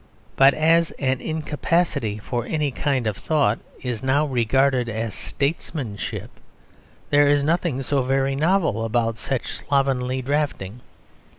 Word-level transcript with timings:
But 0.35 0.55
as 0.55 0.89
an 0.97 1.21
incapacity 1.21 2.17
for 2.17 2.47
any 2.47 2.71
kind 2.71 3.05
of 3.05 3.15
thought 3.17 3.59
is 3.83 4.01
now 4.01 4.25
regarded 4.25 4.89
as 4.89 5.13
statesmanship, 5.13 6.31
there 7.11 7.27
is 7.27 7.43
nothing 7.43 7.83
so 7.83 8.01
very 8.01 8.35
novel 8.35 8.83
about 8.83 9.19
such 9.19 9.59
slovenly 9.59 10.23
drafting. 10.23 10.81